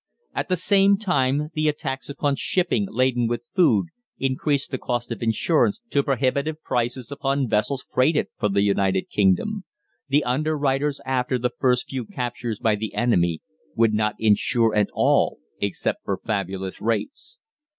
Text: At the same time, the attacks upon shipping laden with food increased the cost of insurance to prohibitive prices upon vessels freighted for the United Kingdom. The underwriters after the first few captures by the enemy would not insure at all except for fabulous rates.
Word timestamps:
At 0.33 0.49
the 0.49 0.55
same 0.55 0.97
time, 0.97 1.49
the 1.53 1.67
attacks 1.67 2.09
upon 2.09 2.35
shipping 2.35 2.87
laden 2.89 3.27
with 3.27 3.43
food 3.55 3.89
increased 4.17 4.71
the 4.71 4.79
cost 4.79 5.11
of 5.11 5.21
insurance 5.21 5.79
to 5.91 6.01
prohibitive 6.01 6.59
prices 6.63 7.11
upon 7.11 7.47
vessels 7.47 7.85
freighted 7.87 8.25
for 8.39 8.49
the 8.49 8.63
United 8.63 9.11
Kingdom. 9.11 9.63
The 10.07 10.23
underwriters 10.23 11.01
after 11.05 11.37
the 11.37 11.53
first 11.55 11.89
few 11.89 12.05
captures 12.07 12.57
by 12.57 12.73
the 12.73 12.95
enemy 12.95 13.43
would 13.75 13.93
not 13.93 14.15
insure 14.17 14.73
at 14.73 14.89
all 14.91 15.37
except 15.59 16.03
for 16.03 16.17
fabulous 16.17 16.81
rates. 16.81 17.37